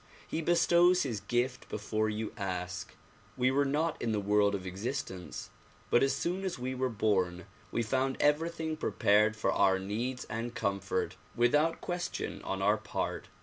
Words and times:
He 0.27 0.41
bestows 0.41 1.03
his 1.03 1.19
gift 1.19 1.69
before 1.69 2.09
you 2.09 2.33
ask. 2.35 2.95
We 3.37 3.51
were 3.51 3.65
not 3.65 4.01
in 4.01 4.11
the 4.13 4.19
world 4.19 4.55
of 4.55 4.65
existence 4.65 5.51
but 5.91 6.01
as 6.01 6.15
soon 6.15 6.43
as 6.43 6.57
we 6.57 6.73
were 6.73 6.89
born 6.89 7.45
we 7.71 7.83
found 7.83 8.17
everything 8.19 8.77
prepared 8.77 9.35
for 9.37 9.51
our 9.51 9.77
needs 9.77 10.25
and 10.25 10.55
comfort 10.55 11.17
without 11.35 11.81
question 11.81 12.41
on 12.41 12.63
our 12.63 12.77
part. 12.77 13.27